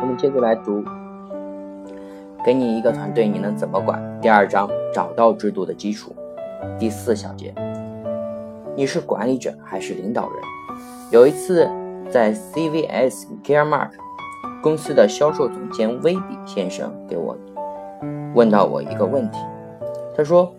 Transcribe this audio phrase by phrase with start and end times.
[0.00, 0.82] 我们接着来读，
[2.42, 4.02] 给你一个团队，你能怎么管？
[4.20, 6.14] 第二章，找到制度的基础。
[6.78, 7.54] 第四小节，
[8.74, 10.42] 你是管理者还是领导人？
[11.12, 11.68] 有一次，
[12.10, 13.90] 在 CVS Caremark
[14.62, 17.36] 公司的销售总监威比先生给我
[18.34, 19.38] 问到我一个问题，
[20.16, 20.50] 他说：“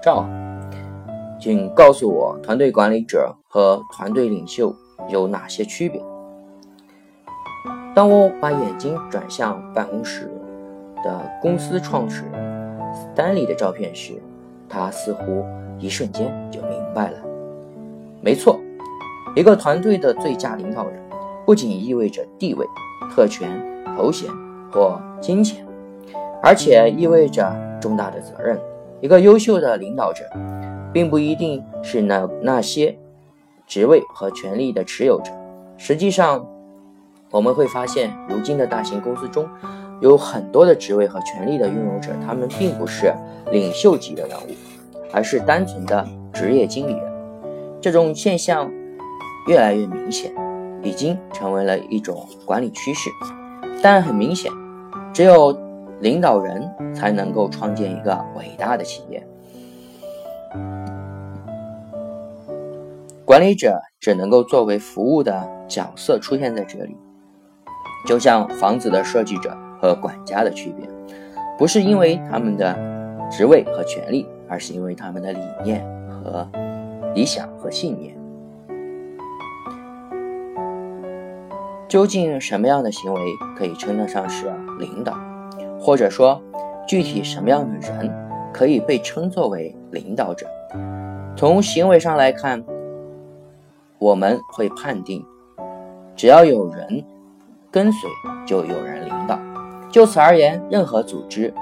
[0.00, 0.24] 赵，
[1.40, 4.74] 请告诉我，团队管理者和团队领袖
[5.08, 6.02] 有哪些区别？”
[7.94, 10.30] 当我把眼睛转向办公室
[11.02, 12.78] 的公司创始人
[13.14, 14.14] 丹尼的照片时，
[14.68, 15.44] 他似乎
[15.78, 17.18] 一瞬间就明白了。
[18.20, 18.60] 没错，
[19.34, 21.02] 一个团队的最佳领导人，
[21.44, 22.64] 不仅意味着地位、
[23.10, 23.48] 特权、
[23.96, 24.30] 头衔
[24.70, 25.66] 或金钱，
[26.42, 28.60] 而且意味着重大的责任。
[29.00, 30.24] 一个优秀的领导者，
[30.92, 32.96] 并不一定是那那些
[33.66, 35.32] 职位和权力的持有者。
[35.76, 36.46] 实际上，
[37.30, 39.48] 我们会发现，如今的大型公司中，
[40.00, 43.12] 有很多的职位和权力的拥有者，他们并不是
[43.50, 44.54] 领袖级的人物，
[45.12, 47.02] 而是单纯的职业经理人。
[47.80, 48.70] 这种现象
[49.46, 50.32] 越来越明显，
[50.82, 53.10] 已经成为了一种管理趋势。
[53.80, 54.50] 但很明显，
[55.12, 55.56] 只有
[56.00, 59.24] 领导人才能够创建一个伟大的企业，
[63.28, 66.96] 管理者只能够作为服务的角色出现在这里。
[68.06, 70.88] 就像房子的设计者和管家的区别，
[71.58, 72.74] 不是因为他们的
[73.30, 76.48] 职位和权利，而是因为他们的理念和
[77.14, 78.16] 理想和信念。
[81.86, 83.20] 究竟什么样的行为
[83.58, 85.14] 可以称得上是领导，
[85.78, 86.40] 或者说
[86.88, 88.10] 具体什么样的人
[88.54, 90.46] 可以被称作为领导者？
[91.36, 92.64] 从行为上来看，
[93.98, 95.24] 我们会判定，
[96.16, 97.04] 只要有人。
[97.70, 98.08] 跟随
[98.46, 99.38] 就有人领导，
[99.90, 101.52] 就此而言，任何组织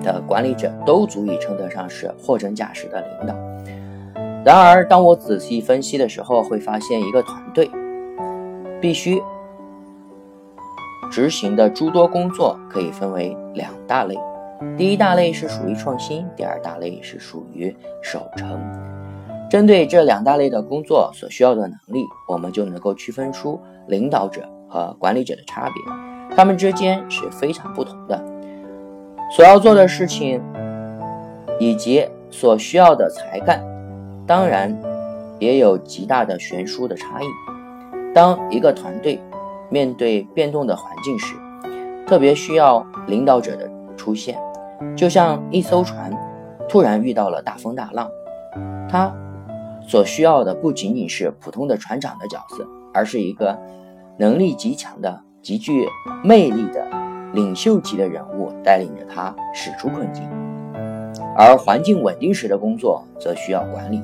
[0.00, 3.34] 的管理者都足以称得上是货真价实的领导。
[4.44, 7.68] 然而，当我仔细分析的时候，会发现一个团队
[8.80, 9.20] 必须
[11.10, 14.16] 执行的诸多工作可以分为两大类：
[14.78, 18.56] 第一大类是属于创新，第二大类是属于守成。
[19.50, 24.48] 针对这两大类的工作所需要的能力，我们就能够区分出领导者。
[24.72, 28.24] 和管理者的差别，他们之间是非常不同的。
[29.32, 30.40] 所要做的事情
[31.58, 33.60] 以及所需要的才干，
[34.28, 34.72] 当然
[35.40, 37.26] 也有极大的悬殊的差异。
[38.14, 39.20] 当一个团队
[39.68, 41.34] 面对变动的环境时，
[42.06, 44.38] 特别需要领导者的出现。
[44.94, 46.16] 就像一艘船
[46.68, 48.08] 突然遇到了大风大浪，
[48.88, 49.12] 他
[49.86, 53.58] 所需要的不仅仅是普通的船长的角色，而是一个。
[54.18, 55.88] 能力极强的、极具
[56.22, 56.86] 魅力的
[57.32, 60.28] 领袖级的人物带领着他驶出困境，
[61.34, 64.02] 而环境稳定时的工作则需要管理。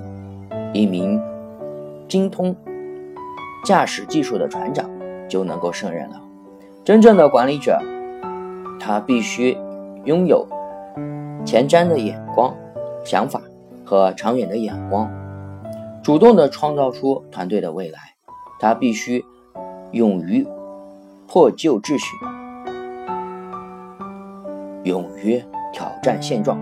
[0.73, 1.21] 一名
[2.09, 2.57] 精通
[3.63, 4.89] 驾驶技术的船长
[5.29, 6.19] 就能够胜任了。
[6.83, 7.79] 真正的管理者，
[8.81, 9.55] 他必须
[10.07, 10.49] 拥有
[11.45, 12.57] 前瞻的眼光、
[13.05, 13.39] 想法
[13.85, 15.11] 和长远的眼光，
[16.07, 17.99] 主动地创造出团队的未来。
[18.61, 19.25] 他必须。
[19.93, 20.47] 勇于
[21.27, 22.17] 破旧秩序，
[24.83, 26.59] 勇于挑战现状，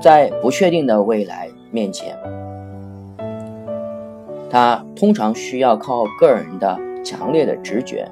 [0.00, 2.18] 在不确定的未来面前，
[4.50, 8.06] 他通常需要靠个人的强烈的直觉、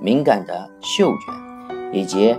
[0.00, 1.32] 敏感的嗅觉
[1.92, 2.36] 以及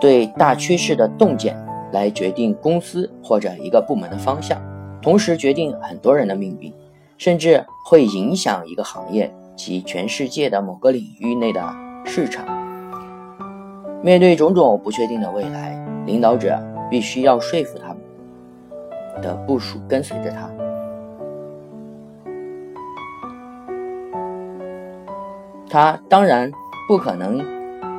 [0.00, 1.56] 对大趋势的洞见
[1.92, 4.60] 来决定公司或者一个部门的方向，
[5.00, 6.72] 同时决定很多人的命运。
[7.18, 11.74] 甚至会影响一个行业及全世界的某个领域内的
[12.04, 12.44] 市场。
[14.02, 17.96] 面对种种不确定的未来，领导者必须要说服他们
[19.22, 20.50] 的部署跟随着他。
[25.70, 26.52] 他当然
[26.86, 27.42] 不可能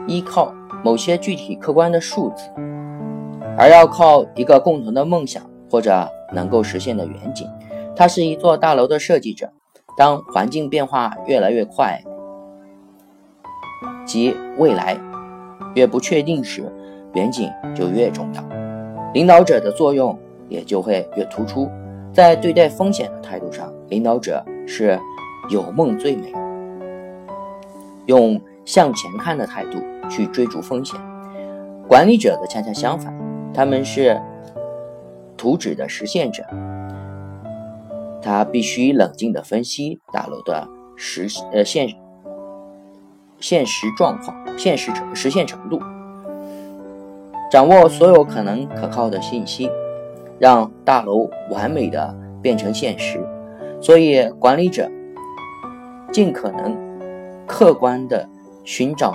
[0.07, 2.51] 依靠某些具体客观的数字，
[3.57, 7.47] 而要靠一个共同的梦想或者能够实现的远景。
[7.95, 9.51] 他是一座大楼的设计者。
[9.97, 11.99] 当环境变化越来越快，
[14.05, 14.95] 及未来
[15.73, 16.71] 越不确定时，
[17.15, 18.43] 远景就越重要，
[19.15, 20.15] 领导者的作用
[20.49, 21.67] 也就会越突出。
[22.13, 24.99] 在对待风险的态度上，领导者是
[25.49, 26.31] 有梦最美，
[28.05, 30.99] 用向前看的态度去追逐风险。
[31.87, 33.11] 管理者的恰恰相反，
[33.51, 34.21] 他们是
[35.37, 36.43] 图纸的实现者。
[38.21, 40.67] 他必须冷静地分析大楼的
[40.97, 41.87] 实呃现
[43.39, 45.79] 现实状况、现实程实现程度，
[47.49, 49.69] 掌握所有可能可靠的信息，
[50.39, 53.23] 让大楼完美的变成现实。
[53.79, 54.89] 所以，管理者
[56.11, 56.75] 尽可能
[57.45, 58.27] 客观地
[58.65, 59.13] 寻找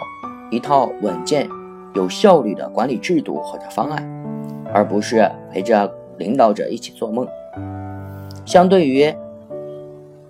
[0.51, 1.49] 一套稳健、
[1.95, 4.09] 有效率的管理制度或者方案，
[4.73, 7.27] 而不是陪着领导者一起做梦。
[8.45, 9.15] 相对于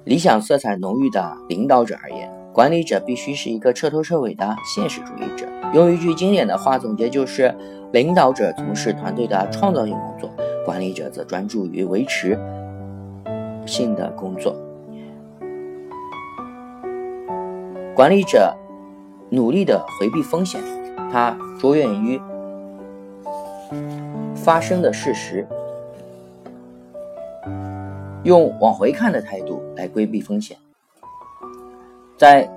[0.04, 5.46] 理想色彩浓郁的领导者而言，管理者必须是一个彻头彻尾的现实主义者。
[5.72, 7.54] 用一句经典的话总结，就是
[7.92, 10.30] 领导者从事团队的创造性工作，
[10.66, 12.38] 管理者则专注于维持
[13.64, 14.54] 性的工作。
[17.94, 18.54] 管理者
[19.30, 20.60] 努力的回避风险，
[21.10, 22.20] 他着眼于
[24.34, 25.46] 发生的事实。
[28.24, 30.56] 用往回看的态度来规避风险，
[32.16, 32.48] 在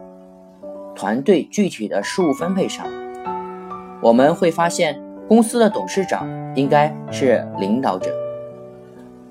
[0.95, 2.85] 团队具体的事务分配上，
[3.99, 8.11] 我们会发现公司的董事长应该是领导者，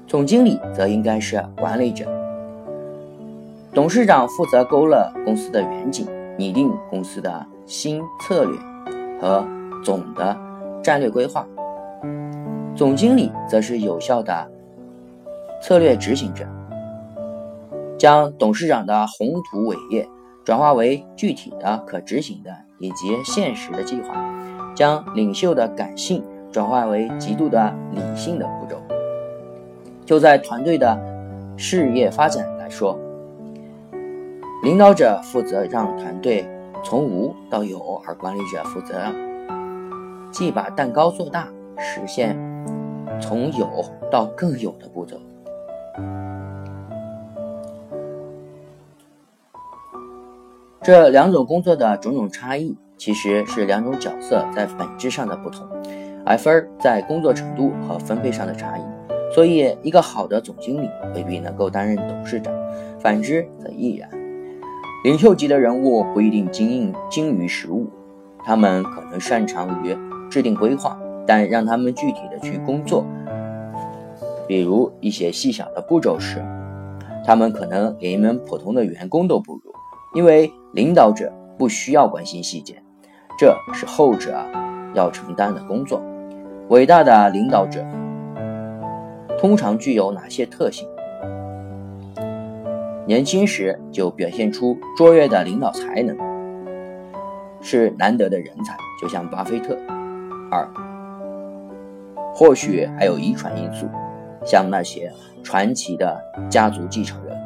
[0.08, 2.04] 总经理则应该是管理者。
[3.72, 8.58] 董事长负责勾勒公司的远景，拟定公司的新策略
[9.20, 9.46] 和
[9.84, 10.36] 总的
[10.82, 11.46] 战略规划，
[12.74, 14.50] 总经理则是有效的。
[15.66, 16.44] 策略执行者
[17.96, 20.06] 将董事长的宏图伟业
[20.44, 24.14] 转化为具体的、可执行的以及现实的计划，
[24.74, 26.22] 将领袖的感性
[26.52, 28.76] 转化为极度的理性的步骤。
[30.04, 31.00] 就在团队的
[31.56, 32.98] 事业发展来说，
[34.62, 36.46] 领导者负责让团队
[36.84, 39.00] 从无到有，而管理者负责
[40.30, 42.36] 既把蛋糕做大，实现
[43.18, 43.66] 从有
[44.12, 45.16] 到更有的步骤。
[50.82, 55.66] 这两种工作的种种差异，其实是两种角色在本质上的不同，
[56.26, 58.82] 而非在工作程度和分配上的差异。
[59.34, 62.54] 所以，一个好的总经理未必能够担任董事长，
[63.00, 64.08] 反之则亦然。
[65.04, 67.88] 领袖级的人物不一定精精于实务，
[68.44, 69.96] 他们可能擅长于
[70.30, 73.04] 制定规划，但让他们具体的去工作，
[74.46, 76.44] 比如一些细小的步骤时，
[77.24, 79.72] 他们可能连一名普通的员工都不如。
[80.14, 82.80] 因为领导者不需要关心细节，
[83.38, 84.36] 这是后者
[84.94, 86.00] 要承担的工作。
[86.68, 87.84] 伟大的领导者
[89.38, 90.88] 通常具有哪些特性？
[93.06, 96.16] 年轻时就表现出卓越的领导才能，
[97.60, 99.76] 是难得的人才，就像巴菲特。
[100.50, 100.66] 二，
[102.32, 103.86] 或许还有遗传因素，
[104.44, 105.12] 像那些
[105.42, 107.36] 传奇的家族继承人。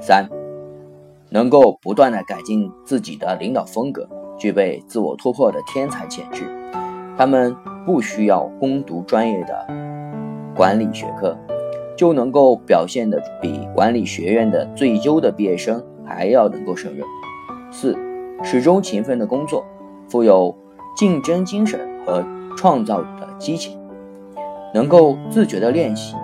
[0.00, 0.28] 三。
[1.30, 4.08] 能够不断的改进自己的领导风格，
[4.38, 6.44] 具备自我突破的天才潜质。
[7.18, 7.52] 他们
[7.84, 9.66] 不需要攻读专业的
[10.54, 11.36] 管理学科，
[11.96, 17.04] 就能够表现的比管理学院的最优的毕业生还要能够胜任。
[17.72, 17.98] 四，
[18.44, 19.64] 始终勤奋的工作，
[20.08, 20.56] 富有
[20.96, 22.24] 竞争精神和
[22.56, 23.76] 创造的激情，
[24.72, 26.14] 能够自觉的练习，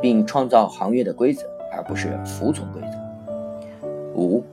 [0.00, 3.86] 并创造行业的规则，而不是服从规则。
[4.14, 4.44] 五。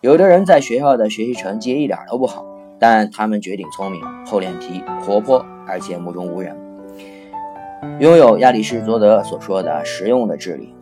[0.00, 2.46] 有的人在学校的学习成绩一点都不好，
[2.78, 6.56] 但他们绝顶聪明、厚脸皮、活泼，而且目中无人，
[7.98, 10.72] 拥有亚里士多德所说的实用的智力。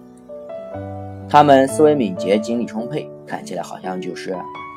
[1.31, 4.37] 他们思维敏捷、精力充沛，看起来好像就是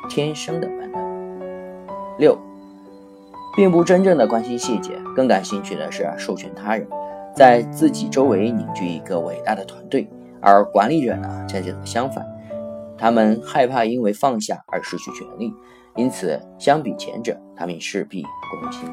[0.10, 1.38] 天生的本能。
[2.18, 2.38] 六，
[3.58, 6.88] 并不真正的关心细节，更感兴趣的是授权他人，
[7.39, 10.05] 在自己周围凝聚一个伟大的团队。
[10.41, 12.25] 而管理者呢，恰恰相反。
[12.98, 15.53] 他们害怕因为放下而失去权利，
[15.96, 18.89] 因此相比前者，他们事必躬亲。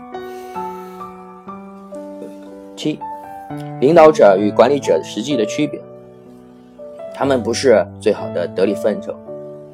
[2.77, 3.01] 七，
[3.81, 5.81] 领导者与管理者实际的区别，
[7.17, 9.13] 他们不是最好的得力分手，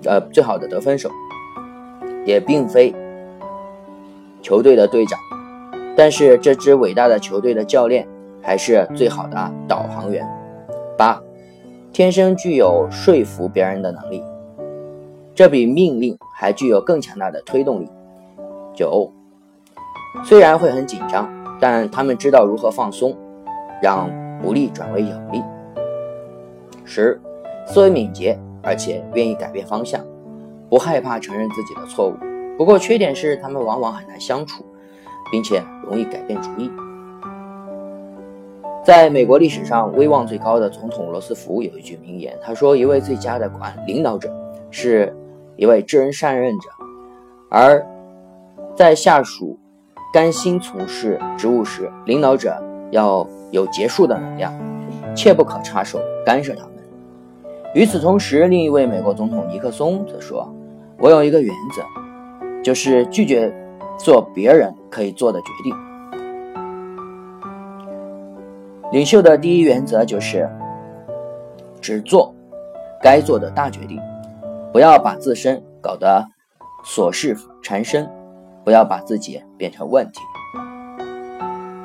[0.07, 1.11] 呃，最好的得分手，
[2.25, 2.95] 也并非
[4.41, 5.19] 球队的队长，
[5.95, 8.09] 但是这支伟大的球队的教练
[8.43, 10.27] 还是最好的导航员。
[10.99, 11.21] 八。
[11.93, 14.25] 天生具有说服别人的能力，
[15.35, 17.91] 这比命令还具有更强大的推动力。
[18.75, 19.13] 九，
[20.25, 21.29] 虽然会很紧张，
[21.61, 23.15] 但他们知道如何放松，
[23.83, 25.43] 让不利转为有利。
[26.83, 27.21] 十，
[27.67, 30.03] 思维敏捷，而且愿意改变方向，
[30.71, 32.15] 不害怕承认自己的错误。
[32.57, 34.65] 不过缺点是他们往往很难相处，
[35.31, 36.73] 并且容易改变主意。
[38.85, 44.29] 在美国历史上威望最高的总统罗斯福有一句名言，他说：“一位最佳的管领导者
[44.73, 45.15] 是
[45.55, 46.69] 一位知人善任者，
[47.49, 47.87] 而
[48.75, 49.57] 在下属
[50.13, 52.61] 甘心从事职务时，领导者
[52.91, 54.53] 要有结束的能量，
[55.15, 56.73] 切不可插手干涉他们。”
[57.75, 60.53] 与此同时，另一位美国总统尼克松则说
[60.99, 63.55] ：“我有一个原则，就是拒绝
[63.97, 65.73] 做别人可以做的决定。”
[68.93, 70.47] 领袖的第一原则就是
[71.81, 72.35] 只做
[73.03, 73.99] 该做的大决定，
[74.71, 76.23] 不要把自身搞得
[76.85, 78.07] 琐事缠身，
[78.63, 80.21] 不要把自己变成问题。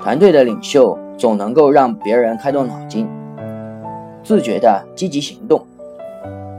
[0.02, 3.08] 团队的领袖总能够让别人开动脑筋，
[4.22, 5.66] 自觉的积极行动，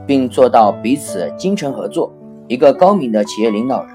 [0.07, 2.11] 并做到彼此精诚合作。
[2.47, 3.95] 一个高明的企业领导人，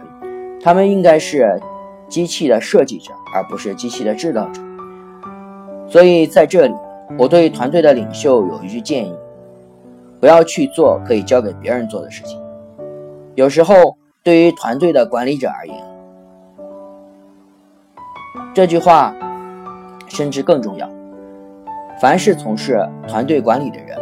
[0.62, 1.60] 他们应该是
[2.08, 4.62] 机器的设计者，而不是机器的制造者。
[5.88, 6.74] 所以在这里，
[7.18, 9.14] 我对团队的领袖有一句建议：
[10.20, 12.42] 不要去做可以交给别人做的事情。
[13.36, 15.76] 有时候，对于团队的管理者而言，
[18.54, 19.16] 这句话
[20.08, 20.90] 甚至更重要。
[22.02, 23.98] 凡是从事团队管理的人，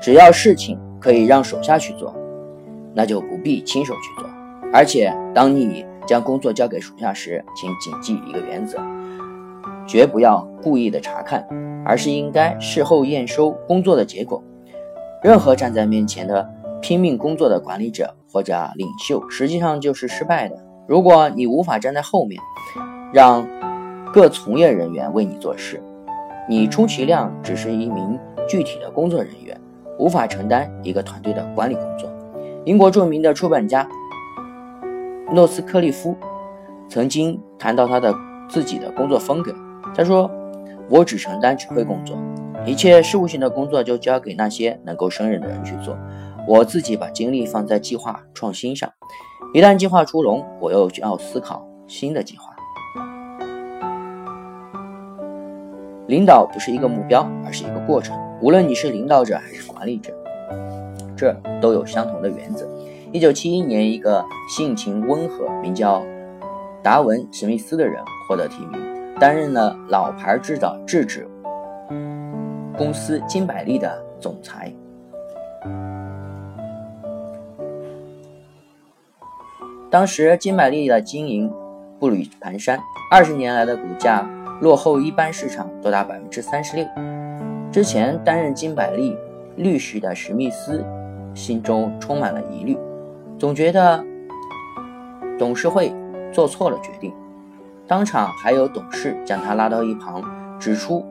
[0.00, 2.14] 只要事情可以让手下去做，
[2.94, 4.30] 那就不必亲手去做。
[4.72, 8.78] 而且，当你将工作交给属下时，请谨记一个原则。
[9.86, 11.46] 绝不要故意的查看，
[11.84, 14.42] 而是应该事后验收工作的结果。
[15.22, 16.48] 任何站在面前的
[16.82, 20.56] 拼命工作的管理者或者领袖，实际上就是失败的。
[20.86, 22.40] 如果你无法站在后面，
[23.12, 23.46] 让
[24.12, 25.82] 各从业人员为你做事，
[26.48, 29.58] 你充其量只是一名具体的工作人员，
[29.98, 32.08] 无法承担一个团队的管理工作。
[32.66, 33.88] 英国著名的出版家
[35.32, 36.14] 诺斯克利夫
[36.88, 38.14] 曾经谈到他的
[38.48, 39.54] 自己的工作风格。
[39.92, 40.30] 他说
[40.88, 42.16] ：“我只承担指挥工作，
[42.64, 45.96] 一切事务性的工作就交给那些能够胜任的人去做。
[46.46, 48.90] 我自己把精力放在计划创新上。
[49.52, 52.50] 一旦计划出笼，我又要思考新的计划。
[56.06, 58.18] 领导不是一个目标，而是一个过程。
[58.40, 60.12] 无论你是领导者还是管理者，
[61.16, 62.68] 这都有相同的原则。”
[63.12, 66.02] 一九七一年，一个性情温和、名叫
[66.82, 68.93] 达文·史密斯的人获得提名。
[69.20, 71.28] 担任了老牌制造制纸
[72.76, 74.72] 公司金百利的总裁。
[79.90, 81.52] 当时金百利的经营
[82.00, 82.78] 步履蹒跚，
[83.12, 84.28] 二十年来的股价
[84.60, 86.84] 落后一般市场多达百分之三十六。
[87.70, 89.16] 之前担任金百利
[89.56, 90.84] 律师的史密斯
[91.32, 92.76] 心中充满了疑虑，
[93.38, 94.04] 总觉得
[95.38, 95.94] 董事会
[96.32, 97.14] 做错了决定。
[97.86, 100.22] 当场还有董事将他拉到一旁，
[100.58, 101.04] 指出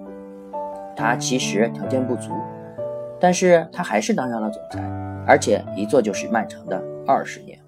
[0.96, 2.32] 他其实条件不足，
[3.20, 4.82] 但是他还是当上了总裁，
[5.28, 7.60] 而且一做就是漫长的二十年。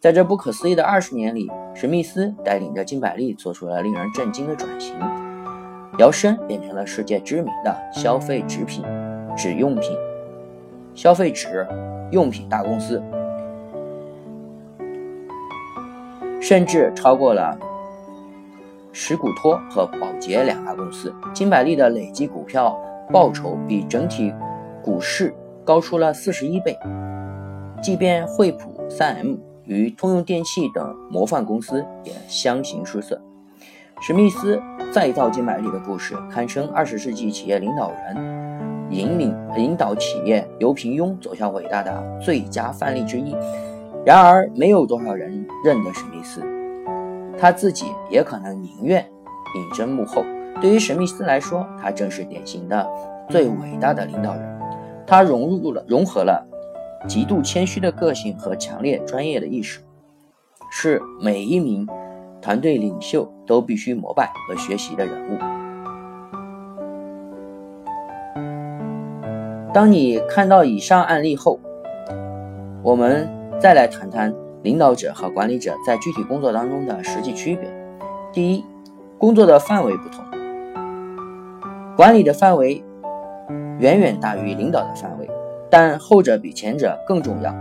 [0.00, 4.96] 在这不可思议的二十年里，史密斯带领着金百利做出了令人震惊的转型，
[5.98, 8.82] 摇身变成了世界知名的消费纸品、
[9.36, 9.94] 纸用品、
[10.94, 11.66] 消费纸
[12.10, 13.02] 用品大公司，
[16.40, 17.58] 甚至超过了。
[18.96, 22.78] 石骨托和宝洁两大公司，金百利的累计股票
[23.12, 24.32] 报酬比整体
[24.84, 25.34] 股市
[25.64, 26.78] 高出了四十一倍。
[27.82, 29.34] 即便惠普、三 M
[29.64, 33.20] 与通用电气等模范公司也相形失色。
[34.00, 43.34] 史密斯再造金百利的故事，堪称二十世纪企业领导人引领引导企业由平庸走向伟大的最佳范例之一。
[44.06, 46.40] 然而，没有多少人认得史密斯。
[47.38, 49.04] 他自己也可能宁愿
[49.56, 50.24] 隐身幕后。
[50.60, 52.88] 对于史密斯来说，他正是典型的
[53.28, 54.60] 最伟大的领导人。
[55.06, 56.46] 他融入了融合了
[57.06, 59.80] 极度谦虚的个性和强烈专业的意识，
[60.70, 61.86] 是每一名
[62.40, 65.38] 团队领袖都必须膜拜和学习的人物。
[69.74, 71.58] 当你看到以上案例后，
[72.82, 74.32] 我们再来谈谈。
[74.64, 77.70] 领导者和管理者在具体工作当中的实际区别：
[78.32, 78.64] 第一，
[79.18, 80.24] 工作的范围不同，
[81.94, 82.82] 管理的范围
[83.78, 85.28] 远远大于领导的范围，
[85.70, 87.54] 但后者比前者更重要，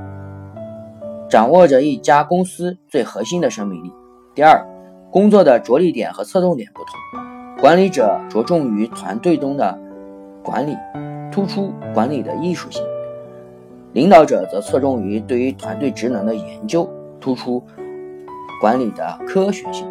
[1.29, 3.91] 掌握着一家公司最核心的生命力。
[4.33, 4.65] 第二，
[5.11, 9.77] 工作的着力点和侧重点不同，管理者着重于团队中的
[10.41, 10.77] 管理，
[11.29, 12.81] 突出管理的艺术性。
[13.93, 16.89] 领导者则侧重于对于团队职能的研究，
[17.21, 17.63] 突出
[18.59, 19.87] 管理的科学性，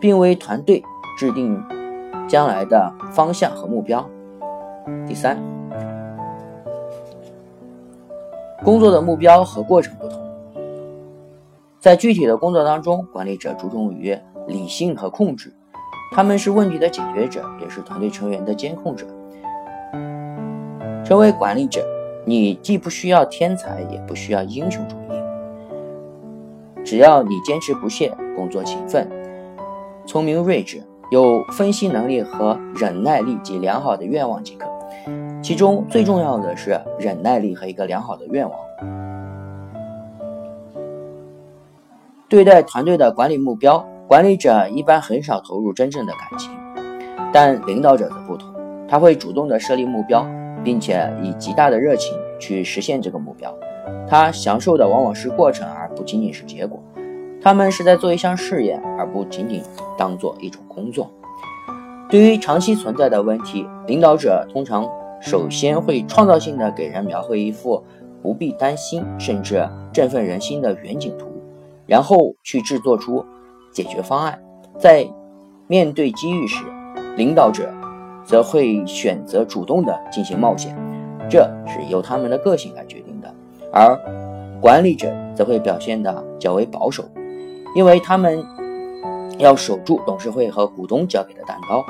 [0.00, 0.82] 并为团队
[1.18, 1.62] 制定
[2.26, 4.08] 将来的方向和目标。
[5.06, 5.38] 第三，
[8.64, 10.18] 工作的目标和过程不同。
[11.78, 15.52] 在具体的工作当中，管理者注重于理性和控制，
[16.12, 19.06] 他们是问题的解决者，也是团队成员的监控者。
[21.04, 21.84] 成为管理者，
[22.24, 29.10] 你既不需要天才，也不需要英雄主义，只要你坚持不懈，工作勤奋，
[30.06, 34.68] 聪明睿智，有分析能力和忍耐力及良好的愿望即可。
[35.42, 38.56] 其中最重要的是忍耐力和一个良好的愿望。
[42.28, 46.52] 对待团队的管理目标，管理者一般很少投入真正的感情，
[47.32, 48.48] 但领导者则不同，
[48.88, 50.24] 他会主动的设立目标，
[50.64, 53.54] 并且以极大的热情去实现这个目标。
[54.08, 56.82] 他享受的往往是过程，而不仅仅是结果。
[57.42, 59.62] 他们是在做一项事业，而不仅仅
[59.98, 61.10] 当做一种工作。
[62.08, 64.88] 对于长期存在的问题，领导者通常
[65.20, 67.82] 首先会创造性的给人描绘一幅
[68.22, 71.26] 不必担心，甚至振奋人心的远景图。
[71.86, 73.24] 然后去制作出
[73.72, 74.38] 解决方案，
[74.78, 75.06] 在
[75.66, 76.64] 面对机遇时，
[77.16, 77.68] 领导者
[78.24, 80.76] 则会选择主动的进行冒险，
[81.28, 83.32] 这是由他们的个性来决定的。
[83.72, 83.98] 而
[84.60, 87.04] 管理者则会表现的较为保守，
[87.74, 88.44] 因为他们
[89.38, 91.84] 要守住董事会和股东交给的蛋糕，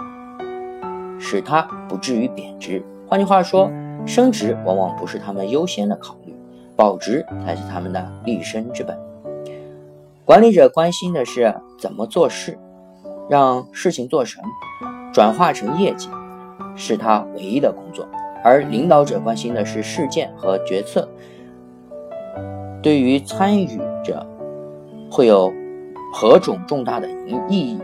[1.18, 2.82] 使它不至于贬值。
[3.08, 3.70] 换句话说，
[4.06, 6.34] 升职往往不是他们优先的考虑，
[6.74, 8.98] 保值才是他们的立身之本。
[10.24, 12.58] 管理者关心的是怎么做事，
[13.28, 14.42] 让事情做成，
[15.12, 16.08] 转化成业绩，
[16.74, 18.04] 是他唯一的工作；
[18.42, 21.08] 而领导者关心的是事件和决策，
[22.82, 23.66] 对于参与
[24.04, 24.26] 者
[25.10, 25.52] 会有
[26.12, 27.78] 何种重大的意义，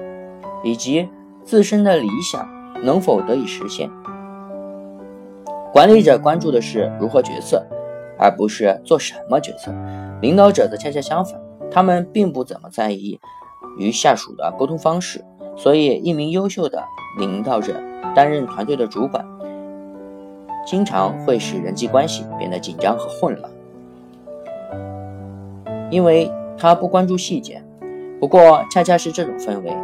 [0.64, 1.08] 以及
[1.44, 2.48] 自身的理想
[2.82, 3.88] 能否得以实现。
[5.72, 7.64] 管理者关注的是如何决策，
[8.18, 9.70] 而不是做什么决策；
[10.20, 11.40] 领导者则恰恰相反。
[11.70, 13.20] 他们并不怎么在意
[13.76, 15.22] 与下属的沟通方式，
[15.58, 16.82] 所以一名优秀的
[17.18, 17.74] 领导者
[18.14, 19.26] 担任团队的主管，
[20.64, 23.50] 经常会使人际关系变得紧张和混乱，
[25.90, 27.62] 因为他不关注细节。
[28.20, 29.76] 不过，恰恰是这种氛围，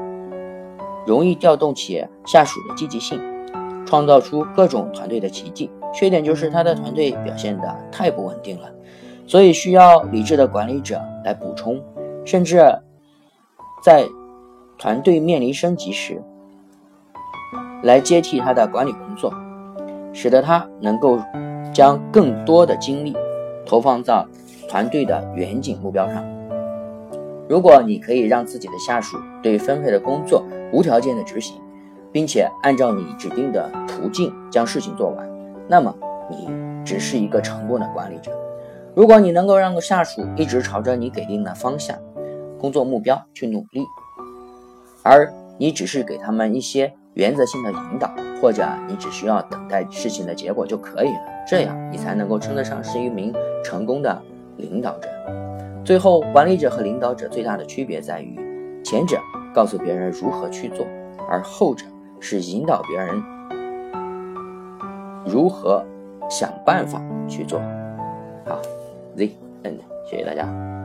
[1.07, 3.21] 容易调动起下属的积极性，
[3.85, 5.71] 创造出各种团队的奇迹。
[5.93, 8.69] 缺点就是他的团队表现的太不稳定了。
[9.27, 11.81] 所以需要理智的管理者来补充，
[12.25, 12.57] 甚至
[13.85, 14.05] 在
[14.79, 16.23] 团队面临升级时，
[17.83, 19.33] 来接替他的管理工作，
[20.13, 21.19] 使得他能够
[21.73, 23.17] 将更多的精力
[23.65, 24.27] 投放到
[24.69, 26.25] 团队的远景目标上。
[27.49, 31.61] 如果你可以让自己的下属对分配的工作无条件的执行，
[32.11, 35.29] 并且按照你指定的途径将事情做完，
[35.69, 35.95] 那么
[36.31, 36.49] 你
[36.85, 38.33] 只是一个成功的管理者。
[38.95, 41.99] 如果你能够让下属一直朝着你给定的方向、
[42.59, 43.85] 工作目标去努力，
[45.05, 54.21] 而你只是给他们一些原则性的引导，或者你只需要等待事情的结果就可以了，这样你才能够称得上是一名成功的
[54.57, 55.09] 领导者。
[55.85, 58.37] 最后，管理者和领导者最大的区别在于，
[58.83, 59.21] 前者
[59.55, 60.87] 告诉别人如何去做，
[61.31, 61.85] 而后者
[62.19, 63.23] 是引导别人
[65.27, 65.85] 如何
[66.29, 67.61] 想办法去做。
[68.47, 68.61] 好。
[69.17, 69.31] Z
[69.63, 69.79] end，
[70.11, 70.84] 谢谢大家。